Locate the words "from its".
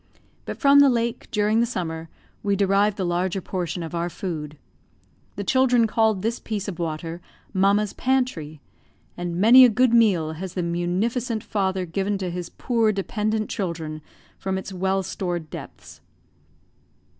14.39-14.73